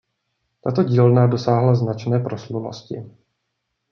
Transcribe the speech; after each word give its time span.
Tato 0.63 0.83
dílna 0.83 1.27
dosáhla 1.27 1.75
značné 1.75 2.19
proslulosti. 2.19 3.09